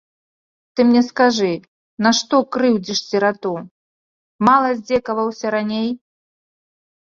[0.71, 1.49] Ты мне скажы,
[2.05, 3.53] нашто крыўдзіш сірату,
[4.49, 5.89] мала здзекаваўся раней?